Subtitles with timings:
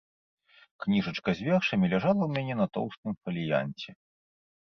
[0.85, 3.89] Кніжачка з вершамі ляжала ў мяне на тоўстым фаліянце.